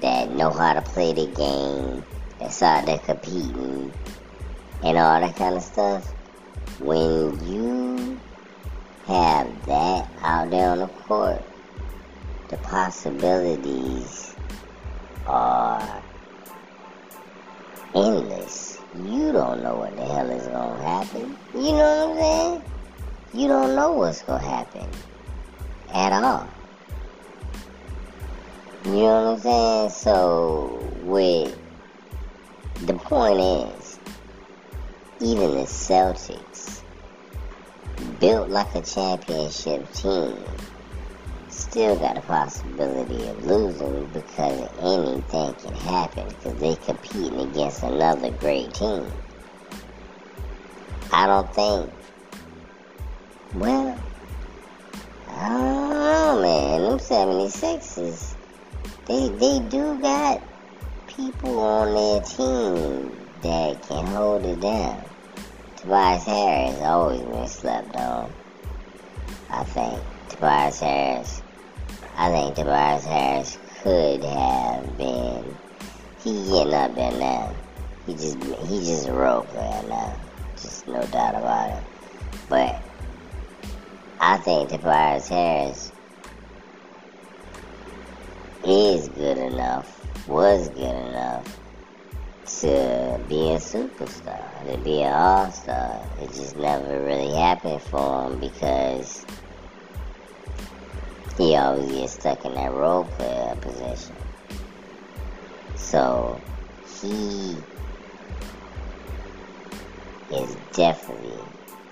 that 0.00 0.34
know 0.34 0.50
how 0.50 0.74
to 0.74 0.82
play 0.82 1.12
the 1.12 1.26
game, 1.26 2.04
that's 2.38 2.62
out 2.62 2.86
there 2.86 2.98
competing, 2.98 3.92
and 4.84 4.96
all 4.96 5.20
that 5.20 5.36
kind 5.36 5.56
of 5.56 5.62
stuff. 5.62 6.06
When 6.80 7.44
you 7.48 8.20
have 9.06 9.66
that 9.66 10.08
out 10.22 10.50
there 10.50 10.70
on 10.70 10.78
the 10.78 10.86
court, 10.86 11.42
the 12.48 12.56
possibilities 12.58 14.34
are 15.26 16.02
endless. 17.94 18.78
You 18.94 19.32
don't 19.32 19.62
know 19.62 19.76
what 19.76 19.96
the 19.96 20.04
hell 20.04 20.30
is 20.30 20.46
gonna 20.46 20.82
happen. 20.82 21.36
You 21.54 21.72
know 21.72 22.06
what 22.06 22.10
I'm 22.10 22.16
saying? 22.16 22.62
You 23.34 23.48
don't 23.48 23.76
know 23.76 23.92
what's 23.92 24.22
gonna 24.22 24.42
happen 24.42 24.88
at 25.92 26.12
all. 26.12 26.48
You 28.84 28.92
know 28.92 29.24
what 29.24 29.34
I'm 29.34 29.40
saying? 29.40 29.90
So, 29.90 30.90
with 31.02 31.58
the 32.86 32.94
point 32.94 33.40
is, 33.40 33.98
even 35.20 35.50
the 35.50 35.64
Celtics, 35.64 36.80
built 38.20 38.48
like 38.48 38.74
a 38.74 38.82
championship 38.82 39.92
team, 39.92 40.38
still 41.78 41.94
got 41.94 42.18
a 42.18 42.20
possibility 42.22 43.28
of 43.28 43.46
losing 43.46 44.04
because 44.06 44.68
anything 44.80 45.54
can 45.54 45.74
happen 45.74 46.26
because 46.26 46.54
they 46.54 46.74
competing 46.74 47.38
against 47.38 47.84
another 47.84 48.32
great 48.32 48.74
team. 48.74 49.06
I 51.12 51.28
don't 51.28 51.54
think. 51.54 51.92
Well, 53.54 53.96
I 55.30 55.48
don't 55.50 55.90
know, 55.90 56.42
man. 56.42 56.82
Them 56.82 56.98
76s, 56.98 58.34
they 59.06 59.28
they 59.28 59.60
do 59.68 60.00
got 60.00 60.42
people 61.06 61.60
on 61.60 61.94
their 61.94 62.20
team 62.22 63.16
that 63.42 63.82
can 63.82 64.04
hold 64.04 64.44
it 64.44 64.60
down. 64.60 65.04
Tobias 65.76 66.24
Harris 66.24 66.80
always 66.80 67.20
been 67.20 67.46
slept 67.46 67.94
on. 67.94 68.32
I 69.48 69.62
think 69.62 70.02
Tobias 70.28 70.80
Harris 70.80 71.40
I 72.20 72.30
think 72.30 72.56
Tobias 72.56 73.04
Harris 73.04 73.58
could 73.80 74.24
have 74.24 74.98
been. 74.98 75.56
He 76.24 76.32
getting 76.50 76.74
up 76.74 76.92
there 76.96 77.12
now. 77.12 77.54
He 78.06 78.14
just 78.14 78.42
he 78.42 78.80
just 78.80 79.06
a 79.06 79.12
role 79.12 79.42
player 79.42 79.84
now. 79.88 80.16
Just 80.56 80.88
no 80.88 81.00
doubt 81.00 81.36
about 81.36 81.78
it. 81.78 81.84
But 82.48 82.82
I 84.20 84.36
think 84.38 84.70
Tobias 84.70 85.28
Harris 85.28 85.92
is 88.64 89.06
good 89.10 89.38
enough, 89.38 90.26
was 90.26 90.68
good 90.70 90.80
enough 90.80 91.44
to 92.46 93.20
be 93.28 93.52
a 93.52 93.58
superstar, 93.58 94.66
to 94.66 94.76
be 94.78 95.02
an 95.02 95.12
all-star. 95.12 96.04
It 96.20 96.32
just 96.32 96.56
never 96.56 97.00
really 97.04 97.32
happened 97.36 97.80
for 97.80 98.24
him 98.24 98.40
because 98.40 99.24
he 101.38 101.54
always 101.54 101.90
gets 101.92 102.14
stuck 102.14 102.44
in 102.44 102.52
that 102.54 102.72
role 102.72 103.04
player 103.04 103.56
position. 103.60 104.14
So 105.76 106.40
he 107.00 107.56
is 110.32 110.56
definitely 110.72 111.38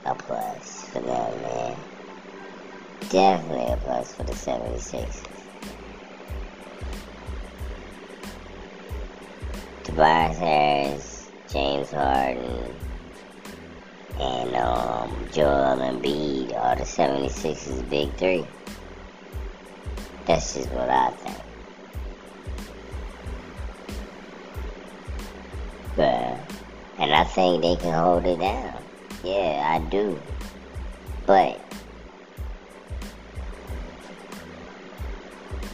a 0.05 0.15
plus 0.17 0.83
for 0.89 0.99
them, 0.99 1.43
man. 1.43 1.77
Definitely 3.09 3.73
a 3.73 3.77
plus 3.77 4.15
for 4.15 4.25
the 4.25 4.33
76ers. 4.33 5.23
Tobias 9.85 10.39
Harris, 10.39 11.31
James 11.53 11.93
Harden, 11.93 12.75
and 14.19 14.57
um, 14.57 15.29
Joel 15.33 15.77
Embiid 15.77 16.53
are 16.57 16.75
the 16.75 16.83
76ers' 16.83 17.89
big 17.89 18.13
three. 18.15 18.45
That's 20.27 20.55
just 20.55 20.71
what 20.71 20.91
I 20.91 21.11
think. 21.11 21.37
But, 25.95 26.39
and 26.99 27.15
I 27.15 27.23
think 27.23 27.63
they 27.63 27.77
can 27.77 27.95
hold 27.95 28.27
it 28.27 28.41
down. 28.41 28.83
Yeah, 29.23 29.65
I 29.65 29.79
do. 29.89 30.21
But, 31.27 31.61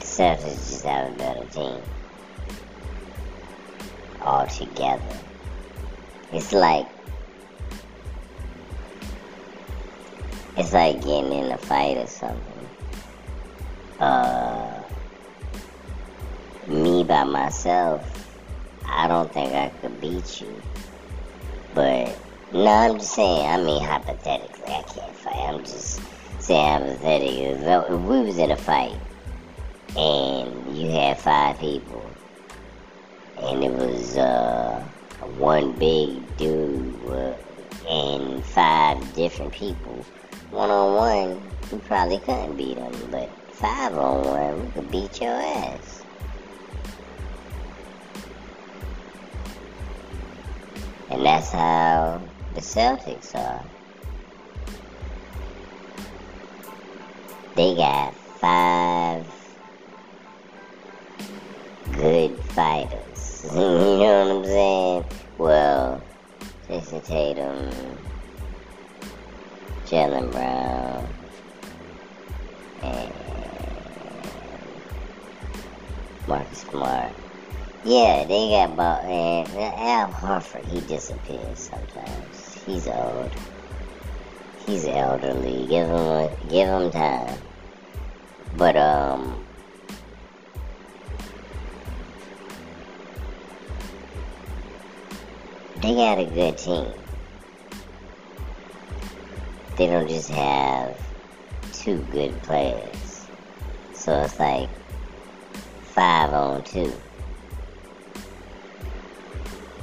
Celtics 0.01 0.69
just 0.69 0.85
have 0.85 1.13
a 1.13 1.17
better 1.17 1.47
team. 1.47 1.81
Altogether. 4.21 5.19
It's 6.33 6.53
like, 6.53 6.87
it's 10.59 10.73
like 10.75 10.97
getting 10.97 11.33
in 11.33 11.53
a 11.53 11.59
fight 11.59 11.97
or 11.97 12.07
something 12.07 12.52
uh, 14.03 14.83
me 16.67 17.05
by 17.05 17.23
myself, 17.23 18.03
I 18.85 19.07
don't 19.07 19.33
think 19.33 19.55
I 19.55 19.69
could 19.81 20.01
beat 20.01 20.41
you. 20.41 20.61
But 21.75 22.19
no, 22.53 22.67
I'm 22.67 22.99
just 22.99 23.15
saying. 23.15 23.47
I 23.49 23.63
mean, 23.63 23.83
hypothetically, 23.83 24.65
I 24.67 24.83
can't 24.83 25.15
fight. 25.15 25.37
I'm 25.37 25.61
just 25.61 26.01
saying 26.41 26.83
hypothetically. 26.83 27.45
If 27.45 27.91
we 27.91 28.21
was 28.23 28.39
in 28.39 28.51
a 28.51 28.57
fight 28.57 28.99
and 29.97 30.77
you 30.77 30.91
had 30.91 31.19
five 31.19 31.59
people, 31.61 32.05
and 33.39 33.63
it 33.63 33.73
was 33.73 34.17
uh, 34.17 34.85
one 35.39 35.73
big 35.73 36.37
dude 36.37 37.37
and 37.89 38.45
five 38.45 39.15
different 39.15 39.53
people, 39.53 40.05
one 40.51 40.71
on 40.71 40.97
one, 40.97 41.43
you 41.71 41.79
probably 41.87 42.19
couldn't 42.19 42.57
beat 42.57 42.77
him, 42.77 42.93
but 43.11 43.31
five 43.63 43.97
on 43.97 44.25
one, 44.25 44.65
we 44.65 44.71
could 44.73 44.91
beat 44.91 45.21
your 45.21 45.31
ass. 45.31 46.03
And 51.11 51.25
that's 51.25 51.51
how 51.51 52.21
the 52.55 52.61
Celtics 52.61 53.37
are. 53.37 53.65
They 57.55 57.77
got 57.77 58.13
five 58.17 59.25
good 61.93 62.37
fighters. 62.47 63.47
you 63.55 63.61
know 63.61 64.25
what 64.25 64.37
I'm 64.39 64.45
saying? 64.45 65.05
Well, 65.39 66.03
Jayson 66.67 67.01
Tatum, 67.03 67.71
Jaylen 69.87 70.33
Brown, 70.33 71.07
and 72.83 73.22
Marcus 76.33 76.61
Smart. 76.61 77.13
Yeah, 77.85 78.25
they 78.25 78.49
got 78.49 78.73
about 78.73 79.05
and 79.05 79.47
Al 79.55 80.09
Horford. 80.09 80.65
He 80.65 80.81
disappears 80.81 81.59
sometimes. 81.59 82.63
He's 82.65 82.89
old. 82.89 83.31
He's 84.65 84.87
elderly. 84.87 85.67
Give 85.67 85.87
him 85.87 86.31
give 86.49 86.69
him 86.69 86.91
time. 86.91 87.39
But 88.57 88.77
um. 88.79 89.45
They 95.83 95.95
got 95.95 96.19
a 96.19 96.25
good 96.25 96.57
team. 96.57 96.93
They 99.77 99.87
don't 99.87 100.09
just 100.09 100.31
have 100.31 100.97
two 101.75 101.99
good 102.11 102.43
players. 102.45 103.27
So 103.93 104.23
it's 104.23 104.41
like 104.41 104.71
five 105.95 106.33
on 106.33 106.65
two. 106.65 106.93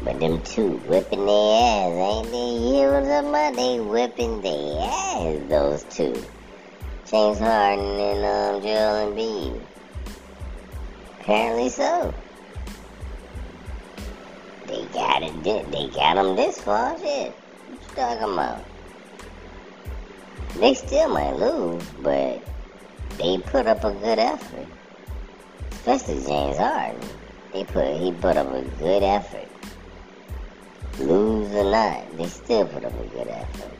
But 0.03 0.19
them 0.19 0.41
two 0.41 0.77
whipping 0.87 1.25
their 1.25 1.61
ass, 1.61 1.91
ain't 1.91 2.31
they? 2.31 2.59
Know 2.79 3.31
what 3.31 3.55
They 3.55 3.79
whipping 3.79 4.41
their 4.41 4.81
ass, 4.81 5.49
those 5.49 5.83
two. 5.83 6.13
James 7.05 7.39
Harden 7.39 7.99
and 7.99 8.25
um, 8.25 8.61
Joel 8.61 9.11
Embiid. 9.11 9.61
Apparently 11.19 11.69
so. 11.69 12.13
They 14.67 14.85
got 14.93 15.21
it. 15.23 15.43
They 15.43 15.87
got 15.89 16.15
them 16.15 16.35
this 16.35 16.59
far. 16.59 16.97
Shit. 16.97 17.31
What 17.31 17.81
you 17.81 17.95
talking 17.95 18.33
about? 18.33 18.65
They 20.55 20.73
still 20.73 21.09
might 21.09 21.35
lose, 21.35 21.83
but 22.01 22.41
they 23.17 23.37
put 23.37 23.67
up 23.67 23.83
a 23.83 23.91
good 23.91 24.19
effort. 24.19 24.67
Especially 25.79 26.21
James 26.25 26.57
Harden. 26.57 26.99
They 27.53 27.63
put 27.63 27.95
he 27.97 28.11
put 28.11 28.35
up 28.35 28.51
a 28.53 28.61
good 28.79 29.01
effort. 29.01 29.47
Lose 30.99 31.53
or 31.55 31.71
not, 31.71 32.17
they 32.17 32.27
still 32.27 32.65
put 32.67 32.83
up 32.83 32.93
a 32.99 33.07
good 33.07 33.27
effort. 33.29 33.71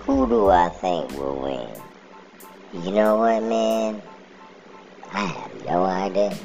Who 0.00 0.26
do 0.28 0.48
I 0.48 0.68
think 0.70 1.12
will 1.12 1.36
win? 1.36 2.84
You 2.84 2.90
know 2.90 3.16
what, 3.16 3.42
man? 3.44 4.02
I 5.12 5.24
have 5.24 5.64
no 5.64 5.84
idea. 5.84 6.36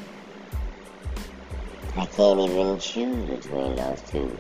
I 1.95 2.06
can't 2.06 2.39
even 2.39 2.80
choose 2.80 3.28
between 3.28 3.76
those 3.76 4.02
two. 4.02 4.38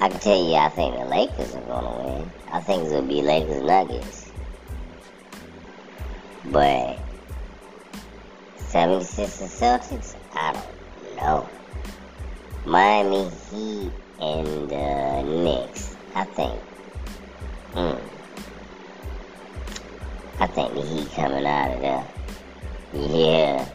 I 0.00 0.10
can 0.10 0.20
tell 0.20 0.36
you 0.36 0.54
I 0.56 0.68
think 0.68 0.96
the 0.96 1.06
Lakers 1.06 1.54
are 1.54 1.80
to 1.80 2.04
win. 2.04 2.30
I 2.52 2.60
think 2.60 2.84
it'll 2.84 3.00
be 3.02 3.22
Lakers 3.22 3.62
Nuggets. 3.62 4.19
But 6.46 6.98
76 8.56 9.40
and 9.40 9.50
Celtics, 9.50 10.16
I 10.34 10.52
don't 10.52 11.16
know. 11.16 11.48
Miami 12.64 13.28
Heat 13.50 13.92
and 14.20 14.72
uh, 14.72 15.22
Knicks, 15.22 15.96
I 16.14 16.24
think. 16.24 16.60
Hmm. 17.74 17.98
I 20.40 20.46
think 20.46 20.74
the 20.74 20.82
Heat 20.82 21.10
coming 21.12 21.46
out 21.46 21.72
of 21.72 21.80
there. 21.80 22.06
Yeah. 22.94 23.68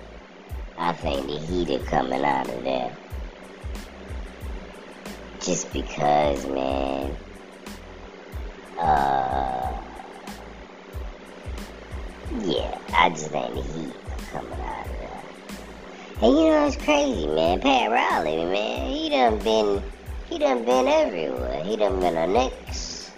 I 0.78 0.94
think 0.94 1.28
the 1.28 1.38
Heat 1.38 1.70
are 1.70 1.86
coming 1.86 2.24
out 2.26 2.50
of 2.50 2.64
there. 2.64 2.96
Just 5.42 5.72
because, 5.72 6.46
man. 6.48 7.16
Uh. 8.80 9.65
Yeah, 12.44 12.78
I 12.94 13.10
just 13.10 13.28
think 13.28 13.54
the 13.54 13.62
Heat 13.62 13.94
coming 14.32 14.52
out 14.54 14.86
of 14.86 15.00
that. 15.00 15.26
And 16.22 16.34
you 16.34 16.44
know 16.46 16.68
it's 16.68 16.76
crazy, 16.78 17.28
man. 17.28 17.62
Pat 17.62 17.92
Riley, 17.92 18.46
man, 18.46 18.90
he 18.90 19.10
done 19.10 19.40
been, 19.40 19.84
he 20.30 20.40
done 20.40 20.66
been 20.66 20.88
everywhere. 20.88 21.64
He 21.64 21.76
done 21.76 22.00
been 22.00 22.18
a 22.18 22.28
Knicks. 22.28 23.12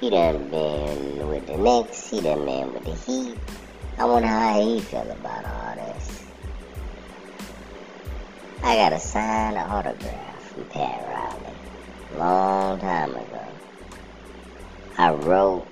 He 0.00 0.10
done 0.10 0.48
been 0.50 1.28
with 1.28 1.46
the 1.46 1.56
Knicks. 1.56 2.10
He 2.10 2.20
done 2.20 2.44
been 2.44 2.72
with 2.72 2.84
the 2.84 2.94
Heat. 2.94 3.38
I 3.98 4.04
wonder 4.04 4.28
how 4.28 4.60
he 4.60 4.80
feel 4.80 5.10
about 5.10 5.44
all 5.44 5.74
this. 5.76 6.24
I 8.62 8.76
got 8.76 8.92
a 8.92 8.98
signed 8.98 9.56
autograph 9.56 10.42
from 10.42 10.64
Pat 10.66 11.06
Riley. 11.08 12.18
Long 12.18 12.78
time 12.80 13.10
ago. 13.10 13.44
I 14.98 15.12
wrote 15.12 15.66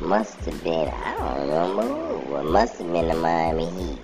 must 0.00 0.36
have 0.44 0.62
been 0.64 0.88
I 0.88 1.16
don't 1.16 1.48
remember. 1.48 2.40
It 2.40 2.44
must 2.44 2.78
have 2.78 2.92
been 2.92 3.08
the 3.08 3.14
Miami 3.14 3.70
Heat 3.70 3.98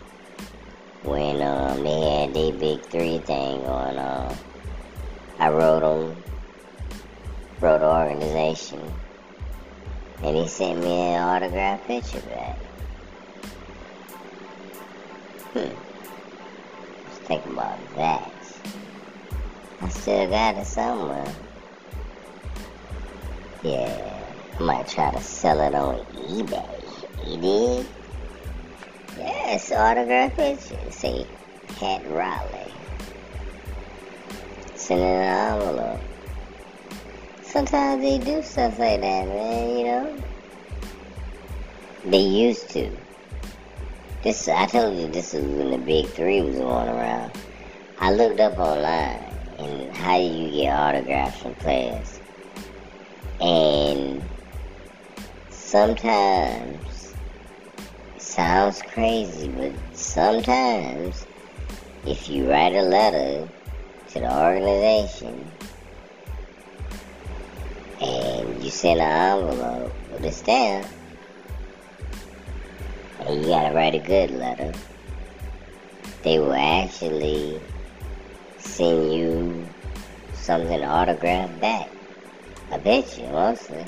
when 1.02 1.40
um 1.42 1.82
they 1.84 2.00
had 2.00 2.34
their 2.34 2.52
big 2.52 2.82
three 2.86 3.18
thing 3.18 3.60
going 3.60 3.98
on. 3.98 4.36
I 5.38 5.50
wrote 5.50 5.80
them 5.80 6.16
wrote 7.60 7.80
an 7.80 8.10
organization, 8.10 8.80
and 10.22 10.36
he 10.36 10.48
sent 10.48 10.80
me 10.80 10.90
an 10.90 11.22
autographed 11.22 11.86
picture 11.86 12.20
back. 12.20 12.56
Hmm. 15.52 15.58
Let's 17.04 17.18
think 17.26 17.46
about 17.46 17.78
that. 17.96 18.30
I 19.80 19.88
still 19.88 20.28
got 20.28 20.56
it 20.56 20.66
somewhere. 20.66 21.32
Yeah, 23.62 24.23
might 24.60 24.88
try 24.88 25.10
to 25.10 25.20
sell 25.20 25.60
it 25.60 25.74
on 25.74 26.04
eBay. 26.14 27.26
You 27.26 27.40
did? 27.40 27.86
Yeah, 29.18 29.54
it's 29.54 29.70
autographed 29.70 30.36
picture. 30.36 30.90
See, 30.90 31.26
Pat 31.78 32.08
Riley. 32.10 32.72
Send 34.74 35.00
in 35.00 35.06
an 35.06 35.52
envelope 35.52 36.00
sometimes 37.54 38.02
they 38.02 38.18
do 38.18 38.42
stuff 38.42 38.80
like 38.80 39.00
that, 39.00 39.28
man, 39.28 39.78
you 39.78 39.84
know? 39.84 40.16
They 42.04 42.18
used 42.18 42.68
to. 42.70 42.90
This 44.24 44.48
I 44.48 44.66
told 44.66 44.98
you 44.98 45.06
this 45.06 45.34
is 45.34 45.44
when 45.44 45.70
the 45.70 45.78
big 45.78 46.06
three 46.06 46.42
was 46.42 46.56
going 46.56 46.88
around. 46.88 47.30
I 48.00 48.10
looked 48.12 48.40
up 48.40 48.58
online 48.58 49.22
and 49.58 49.96
how 49.96 50.18
do 50.18 50.24
you 50.24 50.50
get 50.50 50.74
autographs 50.74 51.38
from 51.38 51.54
players? 51.54 52.18
And 53.40 54.20
sometimes 55.74 57.12
sounds 58.16 58.80
crazy, 58.82 59.48
but 59.48 59.72
sometimes 59.92 61.26
if 62.06 62.28
you 62.28 62.48
write 62.48 62.72
a 62.74 62.82
letter 62.82 63.48
to 64.08 64.20
the 64.20 64.40
organization 64.40 65.50
and 68.00 68.62
you 68.62 68.70
send 68.70 69.00
an 69.00 69.40
envelope 69.40 69.92
with 70.12 70.24
a 70.24 70.30
stamp, 70.30 70.86
and 73.22 73.42
you 73.42 73.48
gotta 73.48 73.74
write 73.74 73.96
a 73.96 73.98
good 73.98 74.30
letter, 74.30 74.72
they 76.22 76.38
will 76.38 76.54
actually 76.54 77.60
send 78.58 79.12
you 79.12 79.66
something 80.34 80.84
autographed 80.84 81.60
back. 81.60 81.90
I 82.70 82.78
bet 82.78 83.18
you, 83.18 83.26
mostly. 83.26 83.84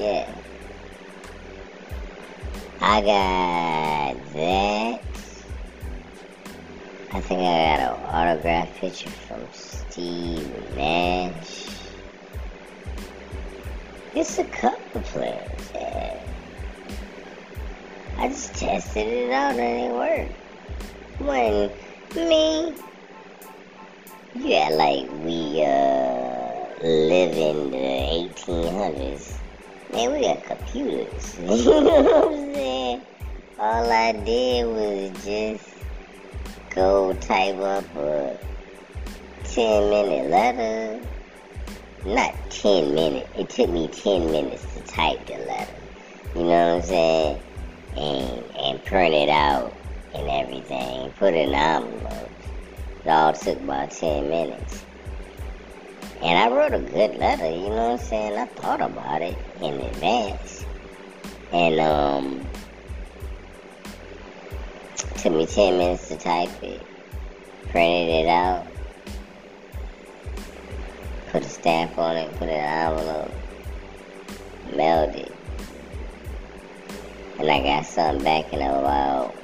Yeah. 0.00 0.34
I 2.80 3.00
got 3.02 4.32
that. 4.32 5.00
I 7.12 7.20
think 7.20 7.40
I 7.40 7.76
got 7.76 7.80
an 7.80 8.06
autograph 8.06 8.74
picture 8.78 9.10
from 9.10 9.42
Steve 9.52 10.74
Nash. 10.74 11.66
It's 14.14 14.38
a 14.38 14.44
couple 14.44 15.02
players. 15.02 15.70
Yeah. 15.74 16.18
I 18.16 18.28
just 18.28 18.54
tested 18.54 19.06
it 19.06 19.30
out 19.32 19.56
and 19.56 19.60
it 19.60 19.94
worked. 19.94 20.32
When 21.20 21.70
me, 22.16 22.74
yeah, 24.34 24.70
like 24.70 25.10
we 25.22 25.62
uh 25.62 26.40
live 26.82 27.36
in 27.36 27.70
the 27.70 27.76
1800s. 27.76 29.39
Man, 29.92 30.12
we 30.12 30.20
got 30.22 30.44
computers. 30.44 31.36
you 31.38 31.46
know 31.46 32.02
what 32.02 32.32
I'm 32.32 32.54
saying? 32.54 33.02
All 33.58 33.92
I 33.92 34.12
did 34.12 34.66
was 34.66 35.24
just 35.24 35.68
go 36.70 37.12
type 37.14 37.56
up 37.56 37.96
a 37.96 38.38
10 39.44 39.90
minute 39.90 40.30
letter 40.30 41.00
not 42.04 42.34
10 42.50 42.94
minutes. 42.94 43.28
It 43.36 43.48
took 43.50 43.70
me 43.70 43.88
10 43.88 44.30
minutes 44.30 44.64
to 44.74 44.80
type 44.82 45.26
the 45.26 45.34
letter. 45.34 45.74
You 46.34 46.44
know 46.44 46.76
what 46.76 46.82
I'm 46.82 46.88
saying? 46.88 47.42
And, 47.96 48.44
and 48.56 48.84
print 48.84 49.14
it 49.14 49.28
out 49.28 49.74
and 50.14 50.28
everything. 50.28 51.10
Put 51.12 51.34
it 51.34 51.48
in 51.48 51.54
an 51.54 51.82
envelope. 51.84 52.30
It 53.04 53.08
all 53.08 53.32
took 53.32 53.58
about 53.58 53.90
10 53.90 54.28
minutes. 54.28 54.84
And 56.22 56.38
I 56.38 56.54
wrote 56.54 56.74
a 56.74 56.80
good 56.80 57.16
letter, 57.18 57.50
you 57.50 57.70
know 57.70 57.90
what 57.90 58.00
I'm 58.00 58.06
saying? 58.06 58.38
I 58.38 58.46
thought 58.46 58.80
about 58.80 59.22
it 59.22 59.38
in 59.60 59.74
advance. 59.74 60.64
And, 61.52 61.80
um, 61.80 62.46
took 65.16 65.32
me 65.32 65.46
10 65.46 65.78
minutes 65.78 66.08
to 66.08 66.16
type 66.16 66.62
it. 66.62 66.82
Printed 67.70 68.08
it 68.08 68.28
out 68.28 68.66
put 71.30 71.44
a 71.44 71.48
stamp 71.48 71.96
on 71.96 72.16
it, 72.16 72.30
put 72.38 72.48
an 72.48 72.54
envelope, 72.54 73.30
mailed 74.74 75.14
it. 75.14 75.32
And 77.38 77.48
I 77.48 77.62
got 77.62 77.86
something 77.86 78.24
back 78.24 78.52
in 78.52 78.60
a 78.60 78.80
while. 78.80 79.34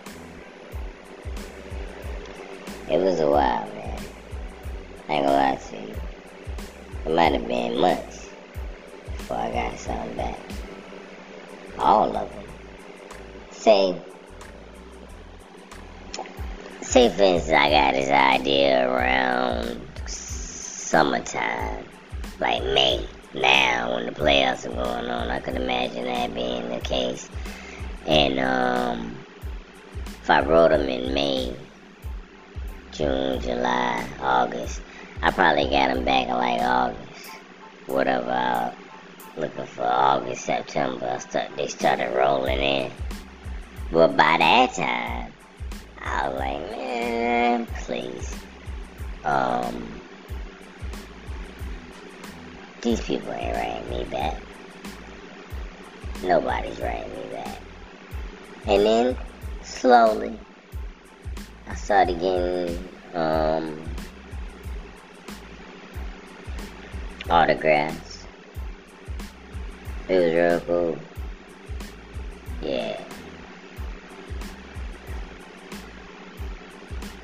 It 2.90 2.98
was 2.98 3.20
a 3.20 3.30
while, 3.30 3.66
man. 3.66 4.00
I 5.08 5.12
ain't 5.14 5.26
gonna 5.26 5.36
lie 5.36 5.56
to 5.56 5.76
you. 5.76 6.05
It 7.06 7.14
might 7.14 7.34
have 7.34 7.46
been 7.46 7.78
months 7.78 8.28
before 9.16 9.36
I 9.36 9.52
got 9.52 9.78
something 9.78 10.16
back. 10.16 10.40
All 11.78 12.16
of 12.16 12.28
them. 12.28 12.44
Say, 13.52 13.96
say 16.80 17.08
for 17.10 17.22
instance, 17.22 17.52
I 17.52 17.70
got 17.70 17.94
this 17.94 18.10
idea 18.10 18.90
around 18.90 19.80
summertime, 20.06 21.84
like 22.40 22.64
May. 22.64 23.06
Now, 23.34 23.94
when 23.94 24.06
the 24.06 24.12
playoffs 24.12 24.66
are 24.66 24.70
going 24.70 25.08
on, 25.08 25.30
I 25.30 25.38
could 25.38 25.54
imagine 25.54 26.06
that 26.06 26.34
being 26.34 26.68
the 26.70 26.80
case. 26.80 27.28
And 28.06 28.40
um, 28.40 29.16
if 30.22 30.28
I 30.28 30.40
wrote 30.40 30.70
them 30.70 30.88
in 30.88 31.14
May, 31.14 31.54
June, 32.90 33.40
July, 33.40 34.04
August, 34.20 34.80
I 35.22 35.30
probably 35.30 35.64
got 35.64 35.94
them 35.94 36.04
back 36.04 36.28
in 36.28 36.34
like 36.34 36.60
August. 36.60 37.30
whatever 37.86 38.30
out, 38.30 38.74
looking 39.36 39.66
for 39.66 39.82
August, 39.82 40.44
September. 40.44 41.18
Start, 41.20 41.50
they 41.56 41.66
started 41.68 42.14
rolling 42.16 42.58
in. 42.58 42.92
But 43.92 44.16
by 44.16 44.36
that 44.38 44.74
time, 44.74 45.32
I 46.02 46.28
was 46.28 46.38
like, 46.38 46.70
man, 46.70 47.66
please. 47.82 48.36
Um, 49.24 50.00
these 52.82 53.00
people 53.00 53.32
ain't 53.32 53.56
writing 53.56 53.90
me 53.90 54.04
back. 54.04 54.40
Nobody's 56.22 56.78
writing 56.80 57.10
me 57.10 57.32
back. 57.32 57.58
And 58.66 58.84
then, 58.84 59.16
slowly, 59.62 60.38
I 61.68 61.74
started 61.74 62.20
getting, 62.20 62.88
um, 63.14 63.82
autographs. 67.30 68.24
It 70.08 70.18
was 70.18 70.32
real 70.32 70.60
cool. 70.60 70.98
Yeah. 72.62 73.00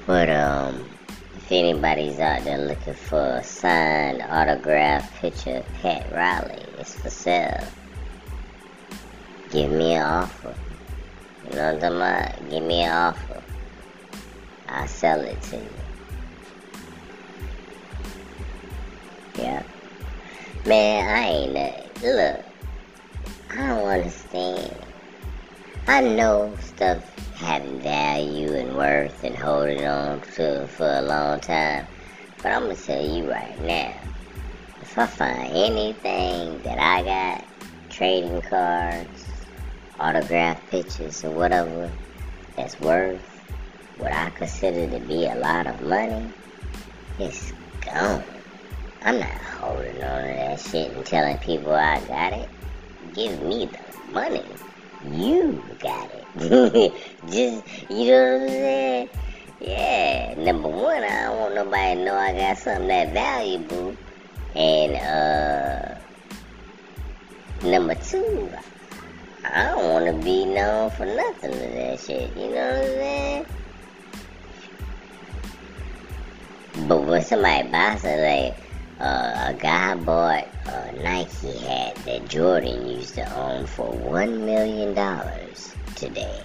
But 0.07 0.29
um 0.29 0.88
if 1.37 1.53
anybody's 1.53 2.19
out 2.19 2.45
there 2.45 2.59
looking 2.59 2.95
for 2.95 3.21
a 3.21 3.45
signed 3.45 4.23
autograph 4.23 5.21
picture 5.21 5.57
of 5.57 5.67
Pat 5.83 6.11
Riley, 6.12 6.62
it's 6.79 6.95
for 6.95 7.11
sale. 7.11 7.65
Give 9.51 9.71
me 9.71 9.95
an 9.95 10.03
offer. 10.03 10.55
You 11.51 11.57
know 11.57 11.75
what 11.75 11.75
I'm 11.75 11.81
talking 11.81 11.97
about? 11.97 12.51
Give 12.51 12.62
me 12.62 12.83
an 12.83 12.93
offer. 12.93 13.43
I'll 14.69 14.88
sell 14.88 15.21
it 15.21 15.41
to 15.43 15.57
you. 15.57 15.69
Yeah. 19.38 19.62
Man, 20.64 21.09
I 21.09 21.29
ain't 21.29 21.53
look. 22.05 22.44
I 23.51 23.66
don't 23.66 23.85
understand. 23.85 24.77
I 25.88 26.01
know 26.03 26.57
stuff 26.61 27.03
having 27.35 27.81
value 27.81 28.55
and 28.55 28.77
worth 28.77 29.25
and 29.25 29.35
holding 29.35 29.85
on 29.85 30.20
to 30.37 30.68
for 30.68 30.87
a 30.87 31.03
long 31.03 31.40
time. 31.40 31.85
But 32.40 32.53
I'm 32.53 32.62
gonna 32.62 32.77
tell 32.77 33.05
you 33.05 33.29
right 33.29 33.61
now, 33.62 33.92
if 34.81 34.96
I 34.96 35.07
find 35.07 35.53
anything 35.53 36.62
that 36.62 36.79
I 36.79 37.03
got, 37.03 37.44
trading 37.90 38.40
cards, 38.42 39.25
autograph 39.98 40.64
pictures 40.70 41.25
or 41.25 41.33
whatever, 41.33 41.90
that's 42.57 42.79
worth 42.79 43.20
what 43.98 44.12
I 44.12 44.31
consider 44.31 44.88
to 44.96 45.05
be 45.07 45.27
a 45.27 45.35
lot 45.35 45.66
of 45.66 45.83
money, 45.83 46.33
it's 47.18 47.53
gone. 47.85 48.22
I'm 49.05 49.19
not 49.19 49.31
holding 49.31 50.03
on 50.05 50.23
to 50.23 50.29
that 50.29 50.61
shit 50.61 50.93
and 50.93 51.05
telling 51.05 51.37
people 51.38 51.73
I 51.73 52.01
got 52.07 52.33
it. 52.33 52.49
Give 53.15 53.43
me 53.43 53.67
the 53.67 54.12
money. 54.12 54.45
You 55.11 55.61
got 55.81 56.09
it. 56.37 56.95
Just, 57.27 57.91
you 57.91 58.07
know 58.07 58.33
what 58.33 58.43
I'm 58.43 58.49
saying? 58.49 59.09
Yeah, 59.61 60.35
number 60.38 60.69
one, 60.69 61.03
I 61.03 61.23
don't 61.23 61.38
want 61.41 61.55
nobody 61.55 61.97
to 61.97 62.05
know 62.05 62.15
I 62.15 62.33
got 62.33 62.59
something 62.59 62.87
that 62.88 63.12
valuable. 63.12 63.97
And, 64.55 64.97
uh, 64.97 65.99
number 67.65 67.97
two, 67.97 68.51
I 69.45 69.65
don't 69.65 69.88
want 69.93 70.07
to 70.07 70.25
be 70.25 70.45
known 70.45 70.91
for 70.91 71.07
nothing 71.07 71.53
of 71.53 71.59
that 71.59 72.01
shit. 72.01 72.37
You 72.37 72.51
know 72.51 72.71
what 72.71 72.77
I'm 72.77 72.85
saying? 72.85 73.47
But 76.87 77.03
when 77.03 77.23
somebody 77.23 77.69
buys 77.69 78.05
it, 78.05 78.21
like, 78.21 78.72
uh, 79.03 79.49
a 79.49 79.55
guy 79.55 79.97
bought 79.97 80.47
a 80.67 80.93
Nike 81.03 81.59
hat 81.59 81.97
that 82.07 82.29
Jordan 82.29 82.88
used 82.88 83.15
to 83.17 83.37
own 83.37 83.67
for 83.67 83.91
one 83.91 84.47
million 84.47 84.95
dollars 84.95 85.75
today. 85.97 86.41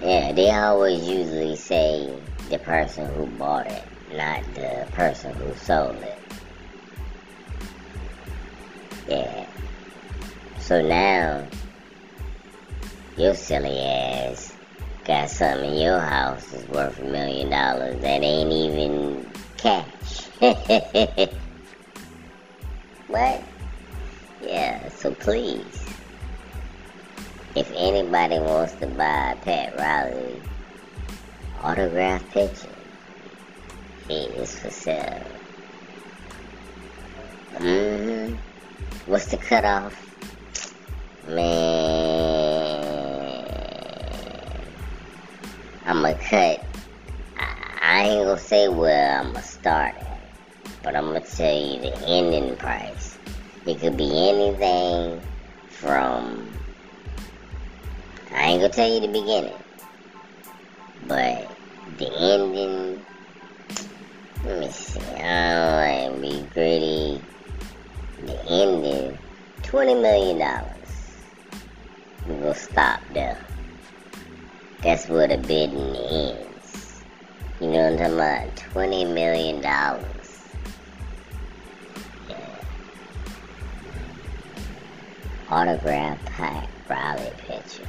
Yeah, 0.00 0.32
they 0.32 0.50
always 0.50 1.06
usually 1.06 1.54
say 1.56 2.18
the 2.48 2.58
person 2.58 3.06
who 3.14 3.26
bought 3.26 3.66
it, 3.66 3.84
not 4.14 4.42
the 4.54 4.86
person 4.92 5.34
who 5.34 5.54
sold 5.54 5.96
it. 5.96 6.18
Yeah. 9.06 9.46
So 10.60 10.80
now, 10.80 11.46
your 13.18 13.34
silly 13.34 13.78
ass 13.80 14.54
got 15.04 15.28
something 15.28 15.72
in 15.72 15.78
your 15.78 16.00
house 16.00 16.46
that's 16.46 16.66
worth 16.68 16.98
a 17.00 17.04
million 17.04 17.50
dollars 17.50 18.00
that 18.00 18.22
ain't 18.22 18.50
even 18.50 19.30
cash. 19.56 19.86
what? 23.06 23.42
Yeah, 24.42 24.88
so 24.88 25.14
please, 25.14 25.86
if 27.54 27.70
anybody 27.76 28.40
wants 28.40 28.72
to 28.80 28.88
buy 28.88 29.36
Pat 29.42 29.78
Riley 29.78 30.42
autograph 31.62 32.28
picture, 32.32 32.66
it 34.08 34.32
is 34.32 34.58
for 34.58 34.70
sale. 34.70 35.22
Mm-hmm. 37.54 38.34
What's 39.08 39.26
the 39.26 39.36
cutoff? 39.36 39.94
Man, 41.28 41.38
I'ma 45.86 46.14
cut. 46.14 46.64
I, 47.38 47.78
I 47.80 48.02
ain't 48.08 48.24
gonna 48.26 48.40
say 48.40 48.66
where 48.66 49.20
I'ma 49.20 49.38
start 49.38 49.94
but 50.82 50.96
I'm 50.96 51.06
gonna 51.06 51.20
tell 51.20 51.54
you 51.54 51.80
the 51.80 51.96
ending 52.06 52.56
price. 52.56 53.18
It 53.66 53.80
could 53.80 53.96
be 53.96 54.28
anything 54.28 55.20
from 55.68 56.52
I 58.34 58.44
ain't 58.44 58.62
gonna 58.62 58.72
tell 58.72 58.88
you 58.90 59.00
the 59.00 59.08
beginning, 59.08 59.52
but 61.06 61.50
the 61.98 62.10
ending. 62.18 63.04
Let 64.44 64.58
me 64.58 64.70
see. 64.70 65.00
I 65.00 66.08
don't 66.08 66.10
want 66.10 66.14
to 66.16 66.20
be 66.22 66.48
greedy. 66.54 67.20
The 68.24 68.44
ending, 68.48 69.18
twenty 69.62 69.94
million 69.94 70.38
dollars. 70.38 70.66
We 72.26 72.36
gonna 72.36 72.54
stop 72.54 73.00
there. 73.12 73.38
That's 74.82 75.08
where 75.08 75.28
the 75.28 75.36
bidding 75.36 75.94
ends. 75.94 77.02
You 77.60 77.68
know 77.68 77.82
what 77.82 77.92
I'm 77.92 77.98
talking 77.98 78.14
about? 78.14 78.56
Twenty 78.56 79.04
million 79.04 79.60
dollars. 79.60 80.11
Autograph 85.52 86.18
Pat 86.24 86.66
Riley 86.88 87.30
picture. 87.46 87.86